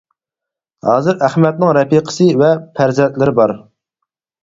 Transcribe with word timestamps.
ھازىر 0.87 1.19
ئەخمەتنىڭ 1.27 1.75
رەپىقىسى 1.81 2.29
ۋە 2.43 2.53
پەرزەنتلىرى 2.81 3.41
بار. 3.45 3.59